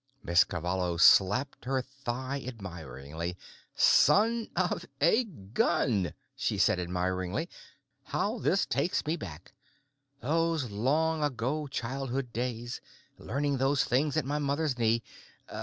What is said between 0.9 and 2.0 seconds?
slapped her